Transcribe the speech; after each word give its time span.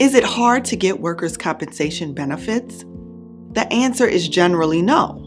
Is 0.00 0.14
it 0.14 0.24
hard 0.24 0.64
to 0.64 0.76
get 0.76 1.00
workers' 1.00 1.36
compensation 1.36 2.14
benefits? 2.14 2.86
The 3.52 3.70
answer 3.70 4.06
is 4.06 4.30
generally 4.30 4.80
no. 4.80 5.22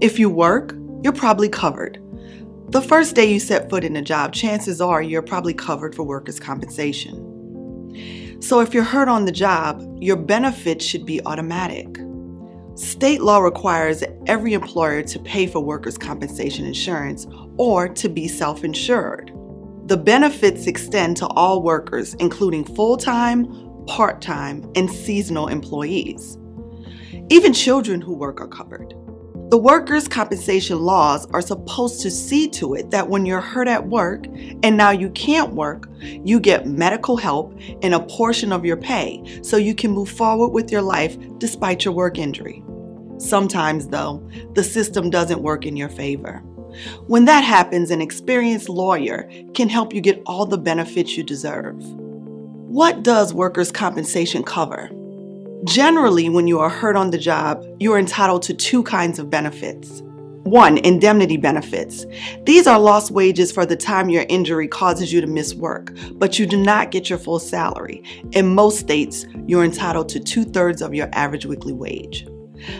If 0.00 0.18
you 0.18 0.28
work, 0.28 0.74
you're 1.04 1.12
probably 1.12 1.48
covered. 1.48 2.02
The 2.70 2.82
first 2.82 3.14
day 3.14 3.32
you 3.32 3.38
set 3.38 3.70
foot 3.70 3.84
in 3.84 3.94
a 3.94 4.02
job, 4.02 4.32
chances 4.32 4.80
are 4.80 5.00
you're 5.00 5.22
probably 5.22 5.54
covered 5.54 5.94
for 5.94 6.02
workers' 6.02 6.40
compensation. 6.40 8.36
So 8.40 8.58
if 8.58 8.74
you're 8.74 8.82
hurt 8.82 9.06
on 9.06 9.24
the 9.24 9.30
job, 9.30 9.84
your 10.00 10.16
benefits 10.16 10.84
should 10.84 11.06
be 11.06 11.24
automatic. 11.24 11.86
State 12.74 13.20
law 13.20 13.38
requires 13.38 14.02
every 14.26 14.52
employer 14.52 15.02
to 15.02 15.20
pay 15.20 15.46
for 15.46 15.60
workers' 15.60 15.96
compensation 15.96 16.64
insurance 16.64 17.24
or 17.56 17.88
to 17.90 18.08
be 18.08 18.26
self 18.26 18.64
insured. 18.64 19.30
The 19.84 19.96
benefits 19.96 20.66
extend 20.66 21.16
to 21.18 21.28
all 21.28 21.62
workers, 21.62 22.14
including 22.14 22.64
full 22.64 22.96
time, 22.96 23.67
part 23.88 24.20
time, 24.22 24.70
and 24.76 24.90
seasonal 24.90 25.48
employees. 25.48 26.38
Even 27.30 27.52
children 27.52 28.00
who 28.00 28.14
work 28.14 28.40
are 28.40 28.46
covered. 28.46 28.94
The 29.50 29.56
workers' 29.56 30.06
compensation 30.06 30.80
laws 30.80 31.26
are 31.32 31.40
supposed 31.40 32.02
to 32.02 32.10
see 32.10 32.48
to 32.50 32.74
it 32.74 32.90
that 32.90 33.08
when 33.08 33.24
you're 33.24 33.40
hurt 33.40 33.66
at 33.66 33.88
work 33.88 34.26
and 34.62 34.76
now 34.76 34.90
you 34.90 35.08
can't 35.10 35.54
work, 35.54 35.88
you 36.00 36.38
get 36.38 36.66
medical 36.66 37.16
help 37.16 37.58
and 37.82 37.94
a 37.94 38.00
portion 38.00 38.52
of 38.52 38.66
your 38.66 38.76
pay 38.76 39.40
so 39.42 39.56
you 39.56 39.74
can 39.74 39.90
move 39.90 40.10
forward 40.10 40.48
with 40.48 40.70
your 40.70 40.82
life 40.82 41.16
despite 41.38 41.84
your 41.86 41.94
work 41.94 42.18
injury. 42.18 42.62
Sometimes, 43.16 43.88
though, 43.88 44.22
the 44.52 44.62
system 44.62 45.08
doesn't 45.08 45.42
work 45.42 45.64
in 45.64 45.78
your 45.78 45.88
favor. 45.88 46.42
When 47.06 47.24
that 47.24 47.42
happens, 47.42 47.90
an 47.90 48.02
experienced 48.02 48.68
lawyer 48.68 49.30
can 49.54 49.70
help 49.70 49.94
you 49.94 50.02
get 50.02 50.22
all 50.26 50.44
the 50.44 50.58
benefits 50.58 51.16
you 51.16 51.24
deserve. 51.24 51.82
What 52.68 53.02
does 53.02 53.32
workers' 53.32 53.72
compensation 53.72 54.42
cover? 54.42 54.90
Generally, 55.64 56.28
when 56.28 56.46
you 56.46 56.58
are 56.60 56.68
hurt 56.68 56.96
on 56.96 57.10
the 57.10 57.16
job, 57.16 57.64
you 57.80 57.94
are 57.94 57.98
entitled 57.98 58.42
to 58.42 58.52
two 58.52 58.82
kinds 58.82 59.18
of 59.18 59.30
benefits. 59.30 60.02
One, 60.42 60.76
indemnity 60.76 61.38
benefits. 61.38 62.04
These 62.44 62.66
are 62.66 62.78
lost 62.78 63.10
wages 63.10 63.50
for 63.50 63.64
the 63.64 63.74
time 63.74 64.10
your 64.10 64.26
injury 64.28 64.68
causes 64.68 65.10
you 65.10 65.22
to 65.22 65.26
miss 65.26 65.54
work, 65.54 65.96
but 66.12 66.38
you 66.38 66.44
do 66.44 66.58
not 66.58 66.90
get 66.90 67.08
your 67.08 67.18
full 67.18 67.38
salary. 67.38 68.02
In 68.32 68.54
most 68.54 68.80
states, 68.80 69.24
you're 69.46 69.64
entitled 69.64 70.10
to 70.10 70.20
two 70.20 70.44
thirds 70.44 70.82
of 70.82 70.94
your 70.94 71.08
average 71.14 71.46
weekly 71.46 71.72
wage. 71.72 72.26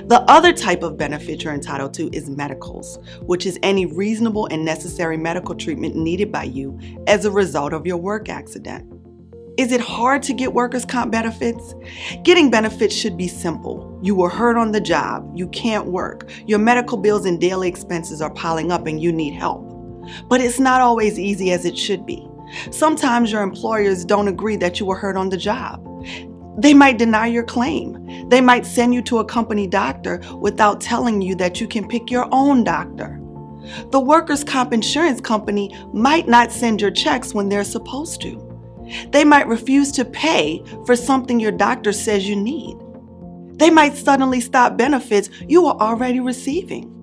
The 0.05 0.23
other 0.29 0.53
type 0.53 0.83
of 0.83 0.99
benefit 0.99 1.43
you're 1.43 1.55
entitled 1.55 1.95
to 1.95 2.11
is 2.15 2.29
medicals, 2.29 2.99
which 3.23 3.47
is 3.47 3.59
any 3.63 3.87
reasonable 3.87 4.49
and 4.51 4.67
necessary 4.67 5.17
medical 5.17 5.55
treatment 5.55 5.97
needed 5.97 6.31
by 6.31 6.45
you 6.45 6.79
as 7.07 7.25
a 7.25 7.31
result 7.31 7.73
of 7.73 7.87
your 7.87 7.97
work 7.97 8.29
accident. 8.29 8.98
Is 9.59 9.73
it 9.73 9.81
hard 9.81 10.23
to 10.23 10.33
get 10.33 10.55
workers' 10.55 10.85
comp 10.85 11.11
benefits? 11.11 11.75
Getting 12.23 12.49
benefits 12.49 12.95
should 12.95 13.17
be 13.17 13.27
simple. 13.27 13.99
You 14.01 14.15
were 14.15 14.29
hurt 14.29 14.57
on 14.57 14.71
the 14.71 14.81
job, 14.81 15.29
you 15.35 15.49
can't 15.49 15.87
work, 15.87 16.31
your 16.47 16.61
medical 16.61 16.97
bills 16.97 17.27
and 17.27 17.41
daily 17.41 17.67
expenses 17.69 18.23
are 18.23 18.33
piling 18.33 18.71
up, 18.71 18.87
and 18.87 19.03
you 19.03 19.11
need 19.11 19.35
help. 19.35 19.69
But 20.29 20.41
it's 20.41 20.61
not 20.61 20.81
always 20.81 21.19
easy 21.19 21.51
as 21.51 21.65
it 21.65 21.77
should 21.77 22.07
be. 22.07 22.25
Sometimes 22.71 23.33
your 23.33 23.43
employers 23.43 24.05
don't 24.05 24.29
agree 24.29 24.55
that 24.55 24.79
you 24.79 24.87
were 24.87 24.95
hurt 24.95 25.17
on 25.17 25.29
the 25.29 25.37
job. 25.37 25.85
They 26.63 26.73
might 26.73 26.99
deny 26.99 27.27
your 27.27 27.43
claim. 27.43 28.29
They 28.29 28.41
might 28.41 28.65
send 28.65 28.95
you 28.95 29.03
to 29.03 29.19
a 29.19 29.25
company 29.25 29.67
doctor 29.67 30.23
without 30.37 30.81
telling 30.81 31.21
you 31.21 31.35
that 31.35 31.61
you 31.61 31.67
can 31.67 31.89
pick 31.89 32.13
your 32.13 32.29
own 32.31 32.63
doctor. 32.63 33.21
The 33.91 33.99
workers' 33.99 34.45
comp 34.45 34.73
insurance 34.73 35.21
company 35.21 35.75
might 35.93 36.29
not 36.29 36.53
send 36.53 36.81
your 36.81 36.93
checks 36.93 37.35
when 37.35 37.49
they're 37.49 37.65
supposed 37.65 38.21
to. 38.21 38.48
They 39.11 39.25
might 39.25 39.47
refuse 39.47 39.93
to 39.93 40.05
pay 40.05 40.63
for 40.87 40.97
something 40.97 41.41
your 41.41 41.53
doctor 41.53 41.93
says 41.93 42.29
you 42.29 42.37
need. 42.37 42.77
They 43.59 43.71
might 43.71 43.97
suddenly 43.97 44.41
stop 44.41 44.77
benefits 44.77 45.31
you 45.49 45.67
are 45.67 45.77
already 45.81 46.21
receiving. 46.21 46.95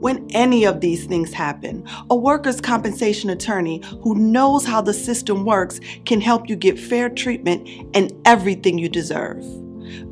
When 0.00 0.28
any 0.30 0.64
of 0.64 0.80
these 0.80 1.06
things 1.06 1.32
happen, 1.32 1.84
a 2.08 2.14
workers' 2.14 2.60
compensation 2.60 3.30
attorney 3.30 3.82
who 4.02 4.14
knows 4.14 4.64
how 4.64 4.80
the 4.80 4.94
system 4.94 5.44
works 5.44 5.80
can 6.04 6.20
help 6.20 6.48
you 6.48 6.54
get 6.54 6.78
fair 6.78 7.08
treatment 7.08 7.68
and 7.94 8.12
everything 8.24 8.78
you 8.78 8.88
deserve. 8.88 9.44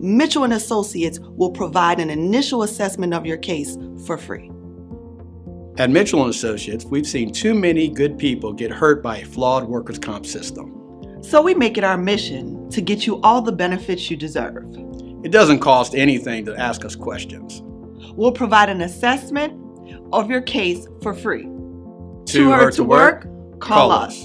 Mitchell 0.00 0.42
and 0.42 0.52
Associates 0.52 1.20
will 1.20 1.52
provide 1.52 2.00
an 2.00 2.10
initial 2.10 2.64
assessment 2.64 3.14
of 3.14 3.26
your 3.26 3.36
case 3.36 3.78
for 4.06 4.18
free. 4.18 4.50
At 5.78 5.90
Mitchell 5.90 6.22
and 6.22 6.30
Associates, 6.30 6.84
we've 6.84 7.06
seen 7.06 7.32
too 7.32 7.54
many 7.54 7.88
good 7.88 8.18
people 8.18 8.52
get 8.52 8.72
hurt 8.72 9.02
by 9.04 9.18
a 9.18 9.24
flawed 9.24 9.68
workers' 9.68 9.98
comp 9.98 10.26
system. 10.26 10.72
So 11.26 11.42
we 11.42 11.54
make 11.54 11.76
it 11.76 11.82
our 11.82 11.98
mission 11.98 12.70
to 12.70 12.80
get 12.80 13.04
you 13.04 13.20
all 13.22 13.42
the 13.42 13.50
benefits 13.50 14.08
you 14.08 14.16
deserve. 14.16 14.64
It 15.24 15.32
doesn't 15.32 15.58
cost 15.58 15.96
anything 15.96 16.44
to 16.44 16.54
ask 16.56 16.84
us 16.84 16.94
questions. 16.94 17.62
We'll 18.14 18.30
provide 18.30 18.68
an 18.68 18.80
assessment 18.82 19.52
of 20.12 20.30
your 20.30 20.40
case 20.40 20.86
for 21.02 21.14
free. 21.14 21.42
Too 22.26 22.50
hurt 22.52 22.74
to 22.74 22.84
work? 22.84 23.26
Call 23.58 23.90
us. 23.90 24.24